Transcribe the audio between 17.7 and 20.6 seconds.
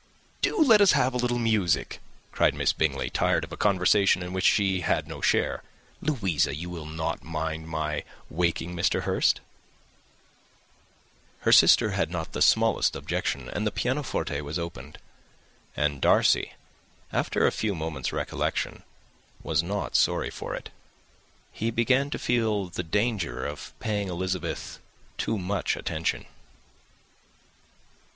moments' recollection, was not sorry for